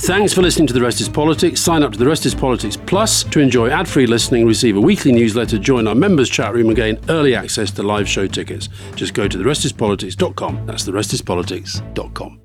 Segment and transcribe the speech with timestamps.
[0.00, 1.58] Thanks for listening to The Rest is Politics.
[1.58, 4.80] Sign up to The Rest is Politics Plus to enjoy ad free listening, receive a
[4.80, 8.68] weekly newsletter, join our members' chat room, and gain early access to live show tickets.
[8.94, 10.66] Just go to therestispolitics.com.
[10.66, 12.40] That's therestispolitics.com.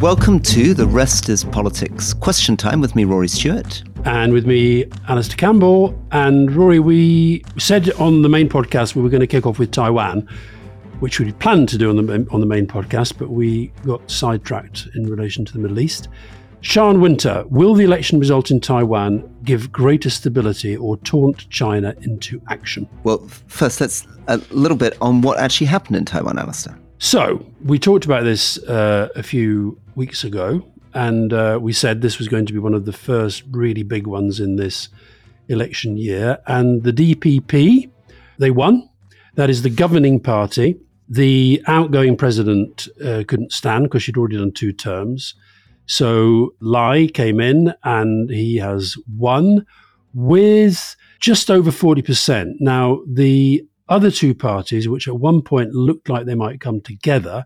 [0.00, 2.12] Welcome to The Rest is Politics.
[2.12, 3.82] Question time with me, Rory Stewart.
[4.04, 5.98] And with me, Alastair Campbell.
[6.10, 9.70] And Rory, we said on the main podcast we were going to kick off with
[9.70, 10.28] Taiwan,
[10.98, 14.88] which we planned to do on the, on the main podcast, but we got sidetracked
[14.94, 16.08] in relation to the Middle East.
[16.62, 22.40] Sean Winter, will the election result in Taiwan give greater stability or taunt China into
[22.48, 22.88] action?
[23.02, 26.78] Well, first, let's a little bit on what actually happened in Taiwan, Alastair.
[26.98, 30.64] So, we talked about this uh, a few weeks ago,
[30.94, 34.06] and uh, we said this was going to be one of the first really big
[34.06, 34.88] ones in this
[35.48, 36.38] election year.
[36.46, 37.90] And the DPP,
[38.38, 38.88] they won.
[39.34, 40.78] That is the governing party.
[41.08, 45.34] The outgoing president uh, couldn't stand because she'd already done two terms.
[45.86, 49.66] So Lai came in and he has won
[50.14, 52.54] with just over 40%.
[52.60, 57.44] Now, the other two parties, which at one point looked like they might come together,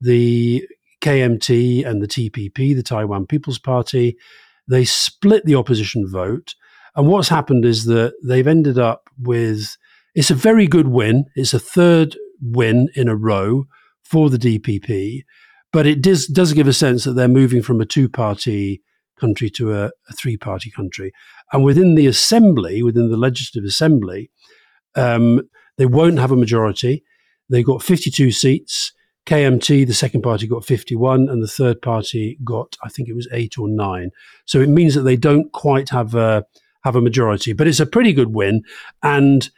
[0.00, 0.66] the
[1.00, 4.16] KMT and the TPP, the Taiwan People's Party,
[4.68, 6.54] they split the opposition vote.
[6.94, 9.76] And what's happened is that they've ended up with
[10.14, 11.26] it's a very good win.
[11.36, 13.66] It's a third win in a row
[14.02, 15.24] for the DPP,
[15.72, 18.82] but it does, does give a sense that they're moving from a two party
[19.20, 21.12] country to a, a three party country.
[21.52, 24.30] And within the assembly, within the legislative assembly,
[24.94, 25.42] um,
[25.76, 27.04] they won't have a majority.
[27.50, 28.92] They've got 52 seats.
[29.26, 33.28] KMT, the second party, got 51, and the third party got, I think it was
[33.32, 34.10] eight or nine.
[34.44, 36.44] So it means that they don't quite have a
[36.84, 38.62] have a majority, but it's a pretty good win,
[39.02, 39.50] and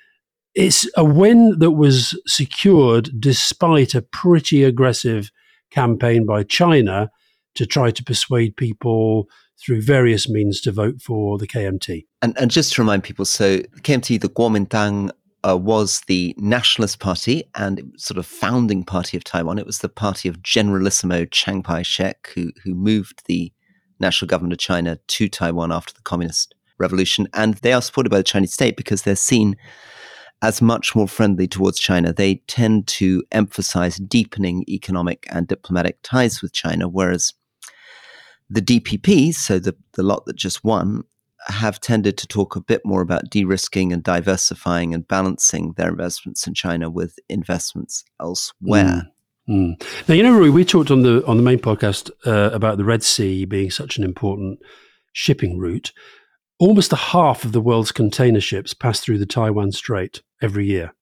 [0.54, 5.30] it's a win that was secured despite a pretty aggressive
[5.70, 7.10] campaign by China
[7.54, 9.28] to try to persuade people
[9.60, 12.06] through various means to vote for the KMT.
[12.22, 15.10] And, and just to remind people, so KMT, the Kuomintang
[15.46, 19.58] uh, was the Nationalist Party and sort of founding party of Taiwan.
[19.58, 23.52] It was the party of Generalissimo Chiang Kai shek, who, who moved the
[24.00, 27.28] national government of China to Taiwan after the Communist Revolution.
[27.34, 29.56] And they are supported by the Chinese state because they're seen
[30.40, 32.12] as much more friendly towards China.
[32.12, 37.32] They tend to emphasize deepening economic and diplomatic ties with China, whereas
[38.48, 41.02] the DPP, so the, the lot that just won,
[41.46, 46.46] have tended to talk a bit more about de-risking and diversifying and balancing their investments
[46.46, 48.84] in China with investments elsewhere.
[48.84, 49.10] Mm.
[49.48, 50.08] Mm.
[50.08, 52.84] Now, you know, Rory, we talked on the on the main podcast uh, about the
[52.84, 54.58] Red Sea being such an important
[55.12, 55.92] shipping route.
[56.58, 60.92] Almost a half of the world's container ships pass through the Taiwan Strait every year.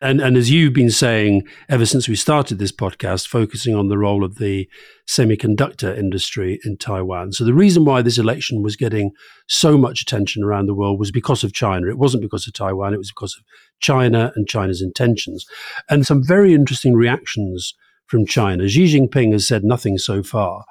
[0.00, 3.98] And, and as you've been saying ever since we started this podcast, focusing on the
[3.98, 4.68] role of the
[5.08, 7.32] semiconductor industry in Taiwan.
[7.32, 9.10] So the reason why this election was getting
[9.48, 11.88] so much attention around the world was because of China.
[11.88, 13.44] It wasn't because of Taiwan, it was because of
[13.80, 15.44] China and China's intentions.
[15.90, 17.74] And some very interesting reactions
[18.06, 18.68] from China.
[18.68, 20.64] Xi Jinping has said nothing so far.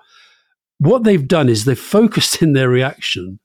[0.80, 3.40] What they've done is they've focused in their reaction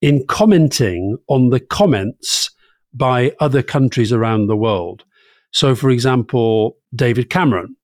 [0.00, 2.50] in commenting on the comments
[2.92, 5.04] by other countries around the world.
[5.50, 7.76] So, for example, David Cameron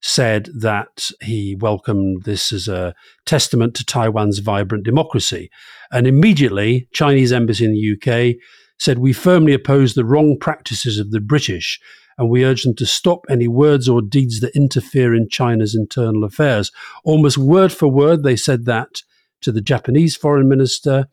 [0.00, 2.94] said that he welcomed this as a
[3.26, 5.50] testament to Taiwan's vibrant democracy.
[5.90, 8.36] And immediately, Chinese embassy in the UK
[8.78, 11.80] said, We firmly oppose the wrong practices of the British
[12.18, 16.24] and we urge them to stop any words or deeds that interfere in China's internal
[16.24, 16.72] affairs.
[17.04, 19.02] Almost word for word, they said that
[19.40, 21.06] to the Japanese foreign minister,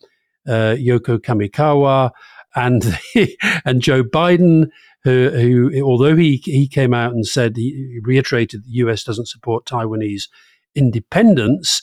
[0.48, 2.10] uh, Yoko Kamikawa,
[2.56, 2.98] and
[3.66, 4.70] and Joe Biden,
[5.04, 9.04] who, who although he he came out and said he reiterated the U.S.
[9.04, 10.28] doesn't support Taiwanese
[10.76, 11.82] independence.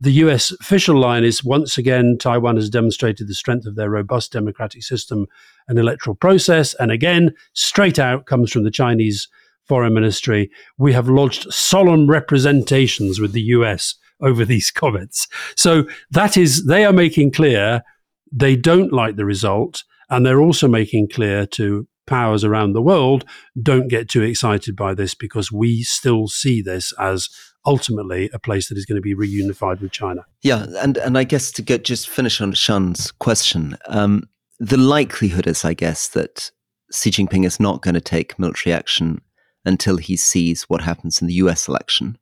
[0.00, 4.32] The US official line is once again, Taiwan has demonstrated the strength of their robust
[4.32, 5.26] democratic system
[5.68, 6.74] and electoral process.
[6.74, 9.28] And again, straight out comes from the Chinese
[9.66, 10.50] foreign ministry.
[10.78, 15.26] We have lodged solemn representations with the US over these comments.
[15.56, 17.82] So that is, they are making clear
[18.30, 19.84] they don't like the result.
[20.14, 23.24] And they're also making clear to powers around the world
[23.60, 27.28] don't get too excited by this because we still see this as
[27.66, 30.24] ultimately a place that is going to be reunified with China.
[30.42, 34.28] Yeah, and and I guess to get just finish on Sian's question, um,
[34.60, 36.52] the likelihood is, I guess, that
[36.92, 39.20] Xi Jinping is not going to take military action
[39.64, 41.66] until he sees what happens in the U.S.
[41.66, 42.18] election,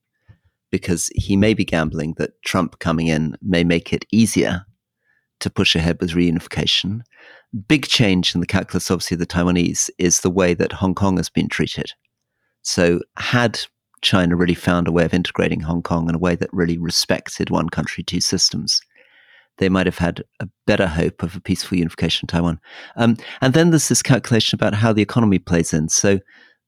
[0.71, 4.65] because he may be gambling that Trump coming in may make it easier
[5.43, 7.03] to push ahead with reunification.
[7.69, 11.19] Big change in the calculus, obviously, of the Taiwanese is the way that Hong Kong
[11.19, 11.93] has been treated.
[12.63, 13.61] So, had
[14.01, 17.51] China really found a way of integrating Hong Kong in a way that really respected
[17.51, 18.81] one country, two systems,
[19.59, 22.59] they might have had a better hope of a peaceful unification of Taiwan.
[22.97, 25.89] Um, and then there's this calculation about how the economy plays in.
[25.89, 26.21] So,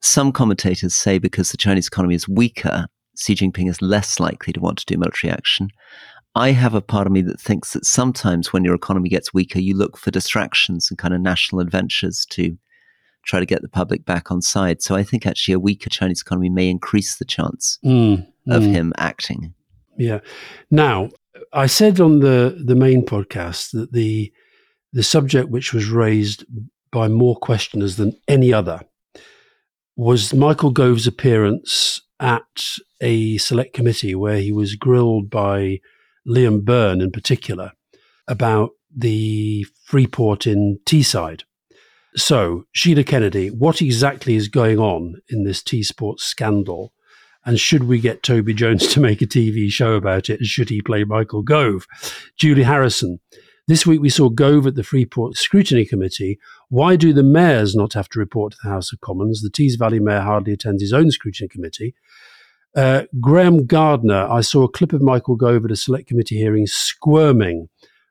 [0.02, 2.86] some commentators say because the Chinese economy is weaker,
[3.16, 5.70] Xi Jinping is less likely to want to do military action.
[6.36, 9.60] I have a part of me that thinks that sometimes when your economy gets weaker,
[9.60, 12.56] you look for distractions and kind of national adventures to
[13.24, 14.82] try to get the public back on side.
[14.82, 18.72] So I think actually a weaker Chinese economy may increase the chance mm, of mm.
[18.72, 19.54] him acting.
[19.96, 20.20] Yeah.
[20.70, 21.10] Now,
[21.52, 24.32] I said on the the main podcast that the
[24.92, 26.44] the subject which was raised
[26.90, 28.80] by more questioners than any other
[29.96, 32.42] was Michael Gove's appearance at
[33.00, 35.80] a select committee where he was grilled by
[36.26, 37.72] Liam Byrne in particular
[38.28, 41.42] about the Freeport in Teesside.
[42.16, 46.92] So, Sheila Kennedy, what exactly is going on in this Teesworks scandal?
[47.44, 50.40] And should we get Toby Jones to make a TV show about it?
[50.40, 51.86] And should he play Michael Gove?
[52.36, 53.18] Julie Harrison.
[53.66, 56.38] This week we saw Gove at the Freeport Scrutiny Committee.
[56.68, 59.40] Why do the mayors not have to report to the House of Commons?
[59.42, 61.94] The Tees Valley mayor hardly attends his own scrutiny committee.
[62.74, 66.66] Uh, Graham Gardner, I saw a clip of Michael Gove at a select committee hearing
[66.66, 67.68] squirming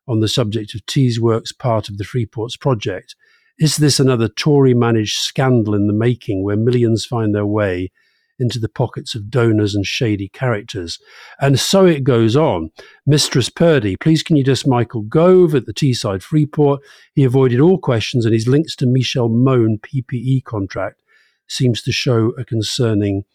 [0.08, 3.16] on the subject of Teesworks part of the Freeports project.
[3.60, 7.92] Is this another Tory managed scandal in the making where millions find their way
[8.40, 10.98] into the pockets of donors and shady characters?
[11.42, 12.72] And so it goes on.
[13.06, 16.82] Mistress Purdy, please can you just Michael Gove at the Teesside Freeport?
[17.14, 21.02] He avoided all questions and his links to Michelle Mone PPE contract
[21.48, 23.26] seems to show a concerning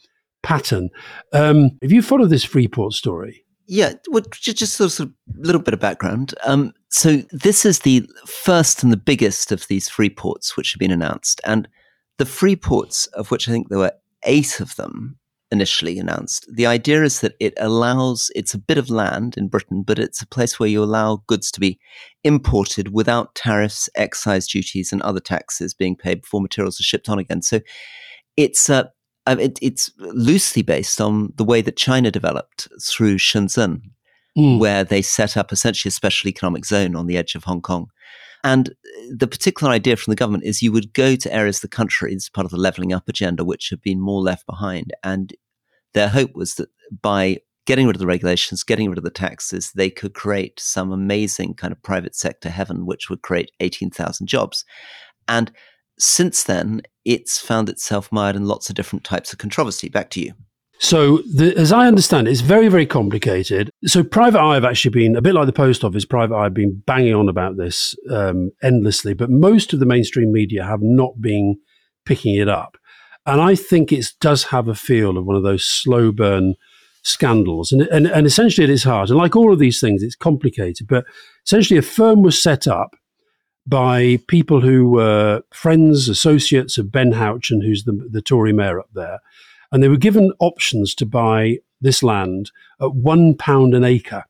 [0.43, 0.91] pattern.
[1.33, 5.13] Um, if you follow this Freeport story, yeah, well, just sort of a
[5.47, 6.35] little bit of background.
[6.47, 10.81] Um, so this is the first and the biggest of these free ports which have
[10.81, 11.69] been announced, and
[12.17, 13.93] the free ports of which I think there were
[14.25, 15.19] eight of them
[15.51, 16.47] initially announced.
[16.53, 20.21] The idea is that it allows it's a bit of land in Britain, but it's
[20.21, 21.79] a place where you allow goods to be
[22.25, 27.19] imported without tariffs, excise duties, and other taxes being paid before materials are shipped on
[27.19, 27.43] again.
[27.43, 27.61] So
[28.37, 28.91] it's a
[29.35, 33.83] it, it's loosely based on the way that China developed through Shenzhen,
[34.37, 34.59] mm.
[34.59, 37.89] where they set up essentially a special economic zone on the edge of Hong Kong.
[38.45, 38.75] And
[39.11, 42.15] the particular idea from the government is you would go to areas of the country
[42.15, 44.93] as part of the levelling up agenda, which have been more left behind.
[45.03, 45.35] And
[45.95, 46.69] their hope was that
[47.03, 50.93] by getting rid of the regulations, getting rid of the taxes, they could create some
[50.93, 54.65] amazing kind of private sector heaven, which would create 18,000 jobs.
[55.27, 55.53] And
[55.99, 59.89] since then, it's found itself mired in lots of different types of controversy.
[59.89, 60.35] Back to you.
[60.81, 63.71] So, the, as I understand it, it's very, very complicated.
[63.87, 66.55] So, Private Eye have actually been, a bit like the Post Office, Private Eye have
[66.55, 71.21] been banging on about this um, endlessly, but most of the mainstream media have not
[71.21, 71.57] been
[72.05, 72.77] picking it up.
[73.27, 76.55] And I think it does have a feel of one of those slow burn
[77.03, 77.73] scandals.
[77.73, 79.09] And, and, and essentially, it is hard.
[79.09, 80.87] And like all of these things, it's complicated.
[80.87, 81.07] But
[81.45, 82.95] essentially, a firm was set up
[83.69, 88.89] by people who were friends, associates of Ben Houchen, who's the, the Tory mayor up
[88.95, 89.21] there.
[89.71, 92.51] And they were given options to buy this land
[92.81, 94.25] at one pound an acre,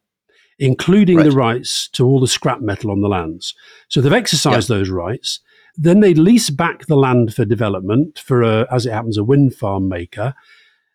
[0.58, 1.24] including right.
[1.24, 3.54] the rights to all the scrap metal on the lands.
[3.88, 4.78] So they've exercised yep.
[4.78, 5.38] those rights.
[5.76, 9.54] Then they lease back the land for development for, a, as it happens, a wind
[9.54, 10.34] farm maker.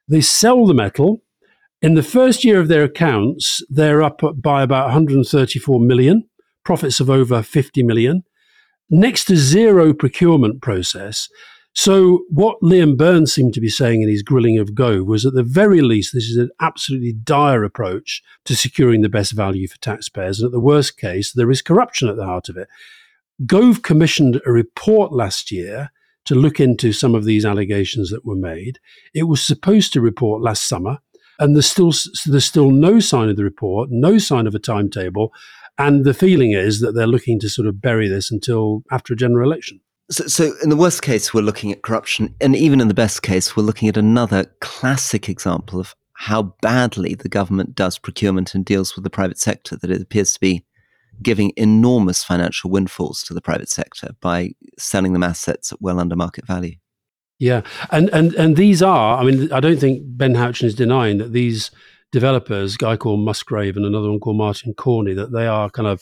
[0.10, 1.22] They sell the metal.
[1.82, 6.28] In the first year of their accounts, they're up by about 134 million,
[6.66, 8.26] profits of over 50 million
[8.94, 11.28] next to zero procurement process.
[11.76, 15.34] So, what Liam Burns seemed to be saying in his grilling of Gove was at
[15.34, 19.80] the very least, this is an absolutely dire approach to securing the best value for
[19.80, 20.40] taxpayers.
[20.40, 22.68] And at the worst case, there is corruption at the heart of it.
[23.48, 25.92] Gove commissioned a report last year
[26.26, 28.80] to look into some of these allegations that were made.
[29.16, 31.00] It was supposed to report last summer,
[31.40, 31.92] and there's still,
[32.28, 35.34] there's still no sign of the report, no sign of a timetable,
[35.78, 39.18] and the feeling is that they're looking to sort of bury this until after a
[39.18, 39.80] general election.
[40.12, 42.36] So, so, in the worst case, we're looking at corruption.
[42.42, 47.16] And even in the best case, we're looking at another classic example of how badly
[47.16, 50.66] the government does procurement and deals with the private sector, that it appears to be
[51.22, 56.16] giving enormous financial windfalls to the private sector by selling them assets at well under
[56.16, 56.76] market value.
[57.40, 57.62] Yeah.
[57.92, 61.34] And, and, and these are, I mean, I don't think Ben Houchen is denying that
[61.34, 61.72] these
[62.14, 65.88] developers, a guy called Musgrave and another one called Martin Corney, that they are kind
[65.88, 66.02] of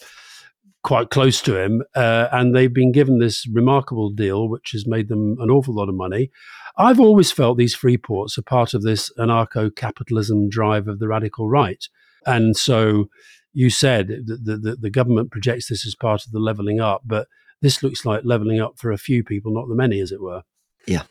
[0.84, 5.08] quite close to him, uh, and they've been given this remarkable deal, which has made
[5.08, 6.30] them an awful lot of money.
[6.76, 11.08] I've always felt these free ports are part of this anarcho capitalism drive of the
[11.08, 11.84] radical right.
[12.26, 13.08] And so,
[13.52, 17.02] you said that the, the, the government projects this as part of the levelling up,
[17.04, 17.28] but
[17.60, 20.42] this looks like levelling up for a few people, not the many, as it were.
[20.86, 21.02] Yeah,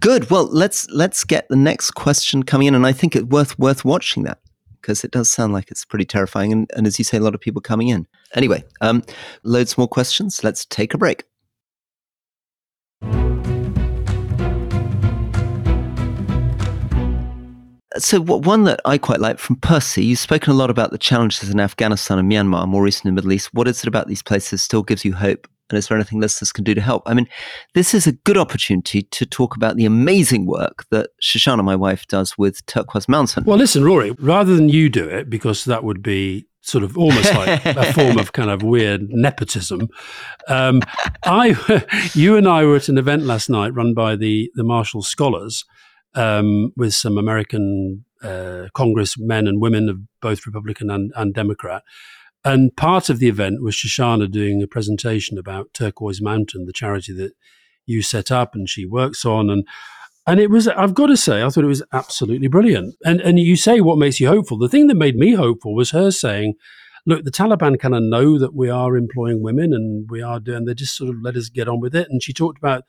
[0.00, 0.30] good.
[0.30, 3.84] Well, let's let's get the next question coming in, and I think it's worth worth
[3.84, 4.38] watching that
[4.84, 7.34] because it does sound like it's pretty terrifying, and, and as you say, a lot
[7.34, 8.06] of people coming in.
[8.34, 9.02] Anyway, um,
[9.42, 10.44] loads more questions.
[10.44, 11.24] Let's take a break.
[17.96, 21.48] So, one that I quite like from Percy, you've spoken a lot about the challenges
[21.48, 23.54] in Afghanistan and Myanmar, more recently in the Middle East.
[23.54, 25.48] What is it about these places still gives you hope?
[25.70, 27.02] And is there anything listeners can do to help?
[27.06, 27.28] I mean,
[27.74, 32.06] this is a good opportunity to talk about the amazing work that Shoshana, my wife,
[32.06, 33.44] does with Turquoise Mountain.
[33.44, 37.32] Well, listen, Rory, rather than you do it, because that would be sort of almost
[37.34, 39.88] like a form of kind of weird nepotism.
[40.48, 40.80] Um,
[41.24, 45.02] I, you and I were at an event last night run by the the Marshall
[45.02, 45.64] Scholars,
[46.14, 51.82] um, with some American uh, congressmen and women of both Republican and, and, Democrat.
[52.44, 57.12] And part of the event was Shoshana doing a presentation about Turquoise Mountain, the charity
[57.14, 57.32] that
[57.86, 59.50] you set up and she works on.
[59.50, 59.66] And
[60.26, 62.96] and it was, I've got to say, I thought it was absolutely brilliant.
[63.04, 64.58] And and you say what makes you hopeful.
[64.58, 66.54] The thing that made me hopeful was her saying,
[67.06, 70.64] look, the Taliban kind of know that we are employing women and we are doing,
[70.64, 72.08] they just sort of let us get on with it.
[72.10, 72.84] And she talked about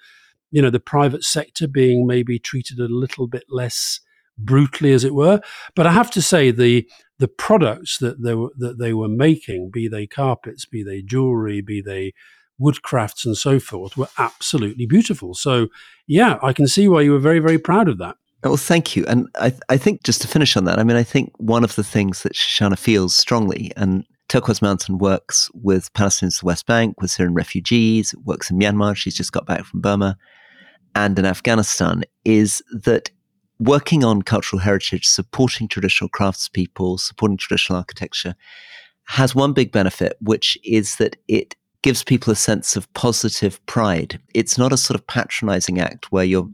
[0.51, 3.99] you know the private sector being maybe treated a little bit less
[4.37, 5.41] brutally, as it were.
[5.75, 6.87] But I have to say the
[7.17, 11.61] the products that they were that they were making, be they carpets, be they jewelry,
[11.61, 12.13] be they
[12.59, 15.33] woodcrafts and so forth, were absolutely beautiful.
[15.33, 15.67] So
[16.07, 18.15] yeah, I can see why you were very very proud of that.
[18.43, 19.05] Oh, well, thank you.
[19.07, 21.75] And I, I think just to finish on that, I mean, I think one of
[21.75, 26.67] the things that Shoshana feels strongly, and Turquoise Mountain works with Palestinians in the West
[26.67, 28.95] Bank, with Syrian refugees, works in Myanmar.
[28.95, 30.15] She's just got back from Burma
[30.95, 33.11] and in Afghanistan is that
[33.59, 38.35] working on cultural heritage, supporting traditional craftspeople, supporting traditional architecture,
[39.05, 44.19] has one big benefit, which is that it gives people a sense of positive pride.
[44.33, 46.49] It's not a sort of patronizing act where you're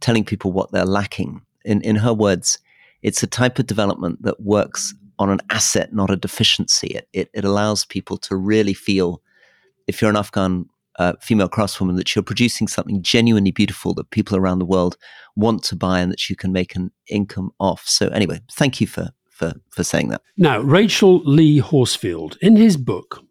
[0.00, 1.40] telling people what they're lacking.
[1.64, 2.58] In, in her words,
[3.02, 6.88] it's a type of development that works on an asset, not a deficiency.
[6.88, 9.22] It, it, it allows people to really feel
[9.86, 14.36] if you're an Afghan uh, female craftswoman that you're producing something genuinely beautiful that people
[14.36, 14.96] around the world
[15.36, 17.84] want to buy and that you can make an income off.
[17.86, 20.22] So anyway, thank you for for for saying that.
[20.36, 23.22] Now, Rachel Lee Horsfield in his book,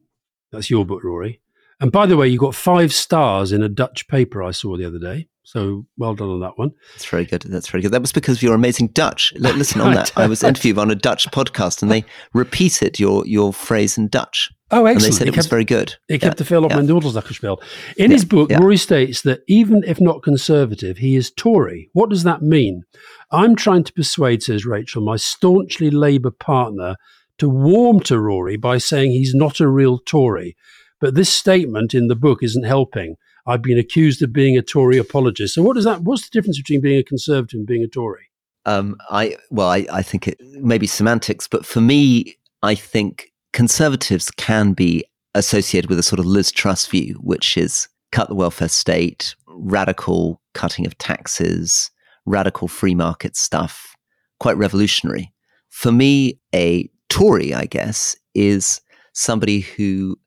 [0.51, 1.39] that's your book, Rory.
[1.79, 4.85] And by the way, you got five stars in a Dutch paper I saw the
[4.85, 5.27] other day.
[5.43, 6.71] So well done on that one.
[6.93, 7.41] That's very good.
[7.41, 7.91] That's very good.
[7.91, 9.33] That was because of your amazing Dutch.
[9.35, 10.11] Listen on that.
[10.17, 14.49] I was interviewed on a Dutch podcast and they repeated your your phrase in Dutch.
[14.73, 14.95] Oh, excellent.
[14.95, 15.95] And they said it, it was very good.
[16.09, 17.61] It kept the feel of my noodles spell.
[17.95, 18.57] In yeah, his book, yeah.
[18.57, 21.89] Rory states that even if not conservative, he is Tory.
[21.93, 22.83] What does that mean?
[23.31, 26.95] I'm trying to persuade, says Rachel, my staunchly Labour partner
[27.37, 30.55] to warm to Rory by saying he's not a real Tory.
[30.99, 33.17] But this statement in the book isn't helping.
[33.45, 35.53] I've been accused of being a Tory apologist.
[35.53, 36.01] So what does that?
[36.01, 38.29] What's the difference between being a conservative and being a Tory?
[38.65, 43.32] Um, I well, I, I think it may be semantics, but for me, I think
[43.53, 45.05] conservatives can be
[45.35, 50.41] associated with a sort of Liz Truss view, which is cut the welfare state, radical
[50.53, 51.89] cutting of taxes,
[52.25, 53.95] radical free market stuff,
[54.39, 55.33] quite revolutionary.
[55.69, 58.81] For me, a Tory, I guess, is
[59.13, 60.17] somebody who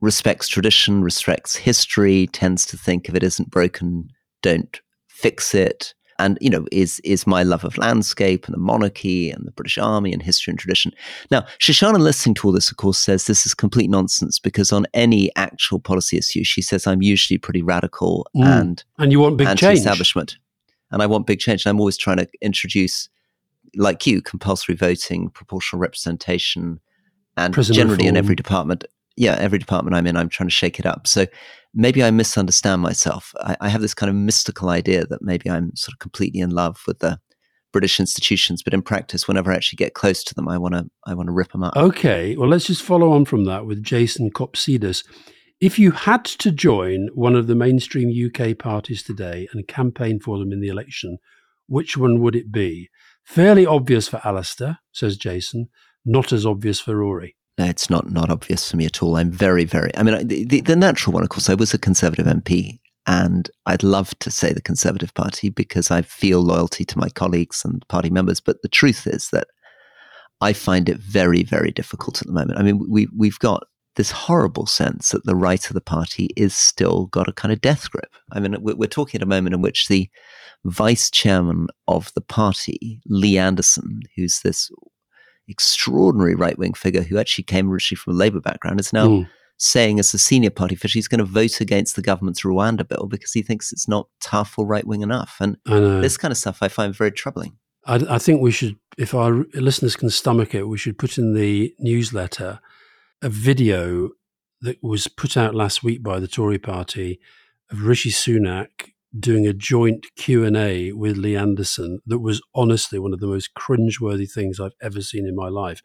[0.00, 4.08] respects tradition, respects history, tends to think if it isn't broken,
[4.42, 9.30] don't fix it, and you know is is my love of landscape and the monarchy
[9.30, 10.92] and the British Army and history and tradition.
[11.30, 14.86] Now, Shoshana, listening to all this, of course, says this is complete nonsense because on
[14.94, 18.44] any actual policy issue, she says I'm usually pretty radical mm.
[18.44, 20.40] and and you want big anti-establishment, change.
[20.90, 21.64] and I want big change.
[21.64, 23.08] And I'm always trying to introduce,
[23.76, 26.80] like you, compulsory voting, proportional representation,
[27.36, 28.08] and Prison generally reform.
[28.08, 28.84] in every department
[29.18, 31.08] yeah, every department I'm in, I'm trying to shake it up.
[31.08, 31.26] So
[31.78, 33.32] maybe I misunderstand myself.
[33.40, 36.50] I, I, have this kind of mystical idea that maybe I'm sort of completely in
[36.50, 37.20] love with the
[37.72, 40.90] British institutions, but in practice, whenever I actually get close to them, I want to
[41.06, 41.76] I want to rip them up.
[41.76, 45.04] Okay, well, let's just follow on from that with Jason Kopsidis.
[45.60, 50.38] If you had to join one of the mainstream UK parties today and campaign for
[50.38, 51.18] them in the election,
[51.66, 52.90] which one would it be?
[53.24, 55.68] Fairly obvious for Alastair, says Jason,
[56.04, 57.36] not as obvious for Rory.
[57.58, 59.16] It's not not obvious for me at all.
[59.16, 59.90] I'm very, very.
[59.96, 61.50] I mean, the, the natural one, of course.
[61.50, 66.02] I was a Conservative MP, and I'd love to say the Conservative Party because I
[66.02, 68.40] feel loyalty to my colleagues and party members.
[68.40, 69.48] But the truth is that
[70.40, 72.58] I find it very, very difficult at the moment.
[72.58, 73.64] I mean, we we've got
[73.96, 77.60] this horrible sense that the right of the party is still got a kind of
[77.60, 78.14] death grip.
[78.30, 80.08] I mean, we're, we're talking at a moment in which the
[80.64, 84.70] vice chairman of the party, Lee Anderson, who's this
[85.48, 89.28] extraordinary right wing figure who actually came originally from a Labour background, is now mm.
[89.56, 93.06] saying, as a senior party official, he's going to vote against the government's Rwanda bill
[93.06, 95.36] because he thinks it's not tough or right wing enough.
[95.40, 97.56] And this kind of stuff I find very troubling.
[97.84, 101.32] I, I, think we should, if our listeners can stomach it, we should put in
[101.32, 102.60] the newsletter
[103.22, 104.10] a video
[104.60, 107.20] that was put out last week by the Tory party
[107.70, 113.20] of Rishi Sunak doing a joint Q&A with Lee Anderson that was honestly one of
[113.20, 115.80] the most cringeworthy things I've ever seen in my life.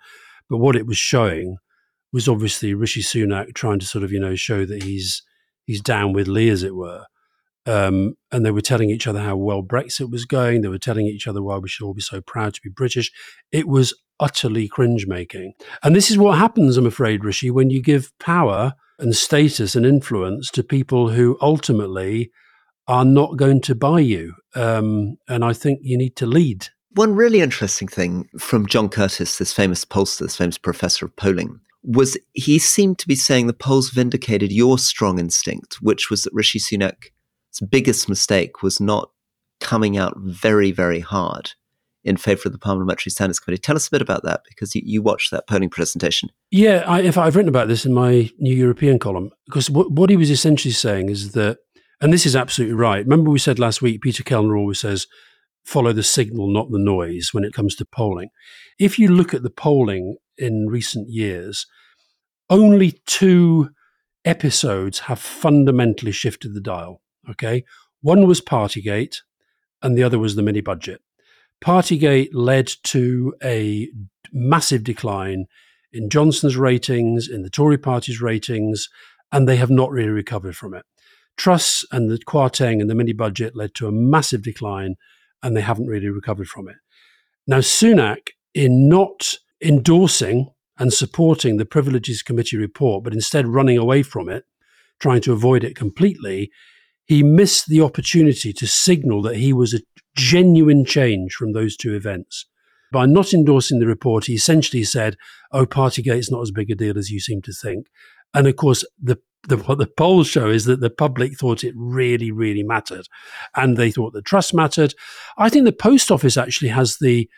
[0.49, 1.57] But what it was showing
[2.11, 5.23] was obviously Rishi Sunak trying to sort of, you know, show that he's
[5.65, 7.05] he's down with Lee, as it were.
[7.65, 10.61] Um, and they were telling each other how well Brexit was going.
[10.61, 13.09] They were telling each other why we should all be so proud to be British.
[13.51, 15.53] It was utterly cringe making.
[15.81, 19.85] And this is what happens, I'm afraid, Rishi, when you give power and status and
[19.85, 22.31] influence to people who ultimately
[22.87, 24.35] are not going to buy you.
[24.55, 26.67] Um, and I think you need to lead.
[26.95, 31.59] One really interesting thing from John Curtice, this famous pollster, this famous professor of polling,
[31.83, 36.33] was he seemed to be saying the polls vindicated your strong instinct, which was that
[36.33, 37.09] Rishi Sunak's
[37.69, 39.09] biggest mistake was not
[39.59, 41.51] coming out very, very hard
[42.03, 43.61] in favor of the Parliamentary Standards Committee.
[43.61, 46.29] Tell us a bit about that because you, you watched that polling presentation.
[46.51, 50.09] Yeah, I, if I've written about this in my New European column because what, what
[50.09, 51.59] he was essentially saying is that
[52.01, 53.05] and this is absolutely right.
[53.05, 55.07] Remember, we said last week, Peter Kellner always says,
[55.63, 58.29] follow the signal, not the noise, when it comes to polling.
[58.79, 61.65] If you look at the polling in recent years,
[62.49, 63.69] only two
[64.25, 67.01] episodes have fundamentally shifted the dial.
[67.29, 67.63] Okay.
[68.01, 69.17] One was Partygate,
[69.81, 71.01] and the other was the mini budget.
[71.63, 73.89] Partygate led to a
[74.33, 75.45] massive decline
[75.93, 78.89] in Johnson's ratings, in the Tory party's ratings,
[79.31, 80.85] and they have not really recovered from it.
[81.37, 84.95] Truss and the Kwarteng and the mini budget led to a massive decline,
[85.41, 86.75] and they haven't really recovered from it.
[87.47, 94.03] Now, Sunak, in not endorsing and supporting the Privileges Committee report, but instead running away
[94.03, 94.45] from it,
[94.99, 96.51] trying to avoid it completely,
[97.05, 99.81] he missed the opportunity to signal that he was a
[100.15, 102.45] genuine change from those two events.
[102.91, 105.17] By not endorsing the report, he essentially said,
[105.51, 107.87] Oh, Partygate's not as big a deal as you seem to think.
[108.33, 111.73] And of course, the the, what the polls show is that the public thought it
[111.75, 113.07] really, really mattered.
[113.55, 114.93] And they thought the trust mattered.
[115.37, 117.29] I think the post office actually has the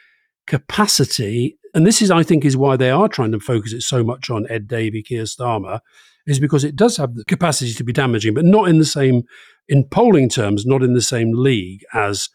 [0.47, 4.03] capacity, and this is, I think, is why they are trying to focus it so
[4.03, 5.79] much on Ed Davey, Keir Starmer,
[6.27, 9.23] is because it does have the capacity to be damaging, but not in the same,
[9.67, 12.29] in polling terms, not in the same league as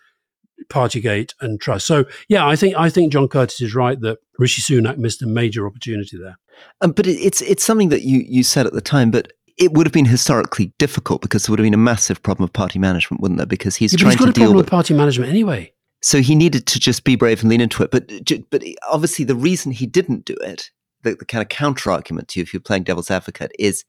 [0.69, 1.85] Partygate and Truss.
[1.85, 5.27] So yeah, I think I think John Curtice is right that Rishi Sunak missed a
[5.27, 6.39] major opportunity there.
[6.81, 9.87] Um, but it's it's something that you you said at the time, but it would
[9.87, 13.21] have been historically difficult because there would have been a massive problem of party management,
[13.21, 13.47] wouldn't there?
[13.47, 15.73] Because he's yeah, trying he's got to a problem deal with party management anyway.
[16.03, 17.91] So he needed to just be brave and lean into it.
[17.91, 18.11] But
[18.51, 20.71] but obviously the reason he didn't do it,
[21.03, 23.85] the, the kind of counter argument to you, if you're playing devil's advocate, is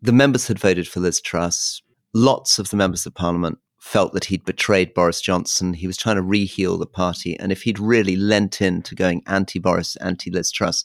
[0.00, 1.80] the members had voted for Liz Truss.
[2.14, 5.74] Lots of the members of Parliament felt that he'd betrayed Boris Johnson.
[5.74, 9.22] He was trying to reheal the party, and if he'd really lent in to going
[9.26, 10.84] anti-Boris, anti-Liz Truss,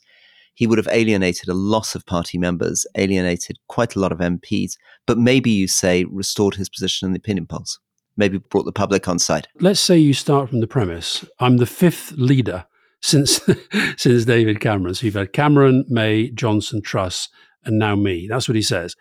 [0.58, 4.72] he would have alienated a lot of party members, alienated quite a lot of MPs,
[5.06, 7.80] but maybe you say restored his position in the opinion polls,
[8.18, 9.48] maybe brought the public on side.
[9.60, 12.66] Let's say you start from the premise I'm the fifth leader
[13.02, 13.40] since
[13.98, 14.96] since David Cameron.
[14.96, 17.30] So you've had Cameron, May, Johnson, Truss,
[17.64, 18.26] and now me.
[18.28, 18.96] That's what he says.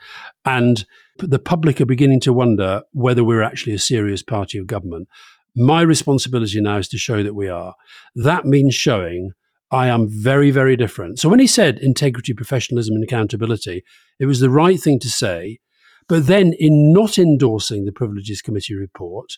[0.44, 0.84] And
[1.16, 5.08] the public are beginning to wonder whether we're actually a serious party of government.
[5.54, 7.76] My responsibility now is to show that we are.
[8.14, 9.32] That means showing
[9.70, 11.18] I am very, very different.
[11.18, 13.82] So when he said integrity, professionalism, and accountability,
[14.18, 15.58] it was the right thing to say.
[16.08, 19.32] But then in not endorsing the Privileges Committee report,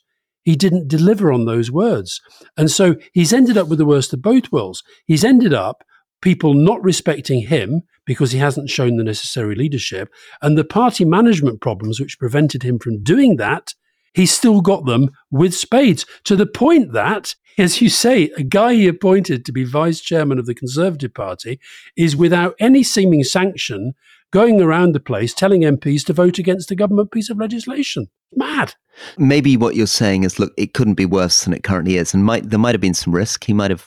[0.45, 2.21] he didn't deliver on those words.
[2.57, 4.83] And so he's ended up with the worst of both worlds.
[5.07, 5.83] He's ended up
[6.21, 10.09] people not respecting him because he hasn't shown the necessary leadership,
[10.43, 13.75] and the party management problems which prevented him from doing that
[14.15, 18.75] he's still got them with spades to the point that, as you say, a guy
[18.75, 21.61] he appointed to be vice chairman of the Conservative Party
[21.97, 23.95] is without any seeming sanction
[24.31, 28.09] going around the place telling MPs to vote against a government piece of legislation.
[28.35, 28.75] Mad.
[29.17, 32.25] Maybe what you're saying is, look, it couldn't be worse than it currently is, and
[32.25, 33.45] might there might have been some risk.
[33.45, 33.87] He might have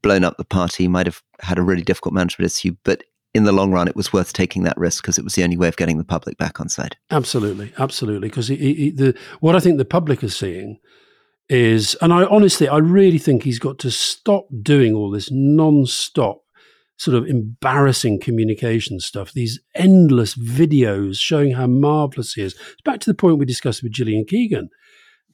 [0.00, 3.04] blown up the party, might have had a really difficult management issue, but
[3.34, 5.56] in the long run, it was worth taking that risk because it was the only
[5.56, 6.96] way of getting the public back on side.
[7.10, 8.28] Absolutely, absolutely.
[8.28, 8.50] Because
[9.40, 10.78] what I think the public is seeing
[11.48, 16.38] is, and I honestly, I really think he's got to stop doing all this non-stop
[16.96, 19.32] sort of embarrassing communication stuff.
[19.32, 22.54] These endless videos showing how marvelous he is.
[22.84, 24.70] Back to the point we discussed with Gillian Keegan.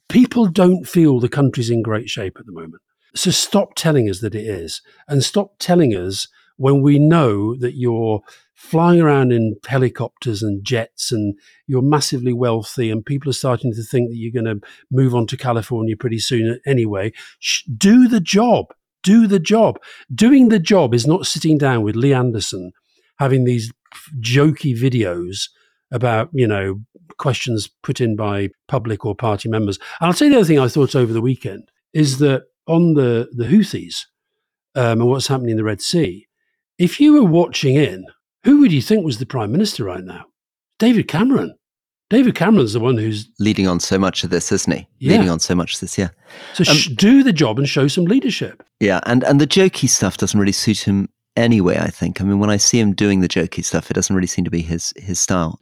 [0.07, 2.81] People don't feel the country's in great shape at the moment.
[3.15, 7.75] So stop telling us that it is and stop telling us when we know that
[7.75, 8.21] you're
[8.59, 11.33] flying around in helicopters and jets and
[11.65, 15.25] you're massively wealthy and people are starting to think that you're going to move on
[15.25, 17.09] to California pretty soon anyway.
[17.77, 18.65] Do the job.
[19.01, 19.79] Do the job.
[20.13, 22.73] Doing the job is not sitting down with Lee Anderson
[23.17, 23.71] having these
[24.19, 25.47] jokey videos
[25.89, 26.81] about, you know,
[27.17, 29.79] questions put in by public or party members.
[30.01, 32.95] And I'll tell you the other thing I thought over the weekend is that on
[32.95, 34.05] the, the Houthis
[34.75, 36.27] um, and what's happening in the Red Sea,
[36.77, 38.05] if you were watching in,
[38.43, 40.25] who would you think was the prime minister right now?
[40.77, 41.55] David Cameron.
[42.09, 44.87] David Cameron's the one who's leading on so much of this, isn't he?
[44.97, 45.11] Yeah.
[45.13, 46.09] Leading on so much of this, yeah.
[46.53, 48.63] So um, sh- do the job and show some leadership.
[48.79, 51.77] Yeah, and and the jokey stuff doesn't really suit him anyway.
[51.77, 52.19] I think.
[52.19, 54.51] I mean, when I see him doing the jokey stuff, it doesn't really seem to
[54.51, 55.59] be his his style.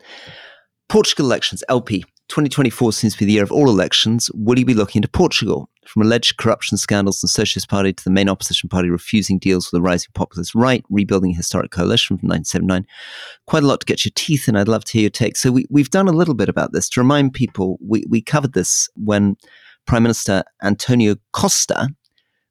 [0.88, 2.06] Portugal elections, LP.
[2.30, 4.30] 2024 seems to be the year of all elections.
[4.34, 5.70] Will you be looking into Portugal?
[5.86, 9.80] From alleged corruption scandals the Socialist Party to the main opposition party refusing deals with
[9.80, 12.86] the rising populist right, rebuilding a historic coalition from 1979.
[13.46, 14.58] Quite a lot to get your teeth in.
[14.58, 15.38] I'd love to hear your take.
[15.38, 16.90] So, we, we've done a little bit about this.
[16.90, 19.38] To remind people, we, we covered this when
[19.86, 21.90] Prime Minister Antonio Costa,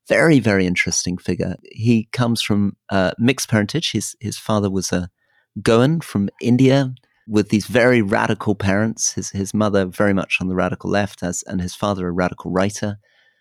[0.09, 1.57] very, very interesting figure.
[1.65, 3.93] He comes from uh, mixed parentage.
[3.93, 5.11] His, his father was a
[5.63, 6.95] Goan from India,
[7.27, 9.13] with these very radical parents.
[9.13, 12.51] His his mother very much on the radical left, as and his father a radical
[12.51, 12.99] writer.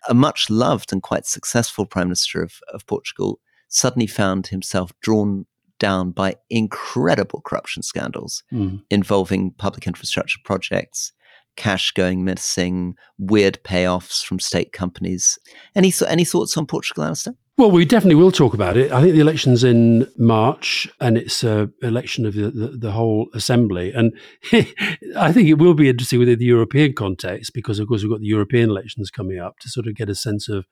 [0.08, 5.46] A much loved and quite successful prime minister of, of Portugal suddenly found himself drawn
[5.78, 8.80] down by incredible corruption scandals mm.
[8.90, 11.12] involving public infrastructure projects,
[11.56, 15.38] cash going missing, weird payoffs from state companies.
[15.74, 17.34] Any any thoughts on Portugal, Alastair?
[17.58, 18.92] Well, we definitely will talk about it.
[18.92, 23.28] I think the election's in March, and it's an election of the, the, the, whole
[23.32, 23.92] assembly.
[23.92, 24.12] And
[25.16, 28.20] I think it will be interesting within the European context because, of course, we've got
[28.20, 30.66] the European elections coming up to sort of get a sense of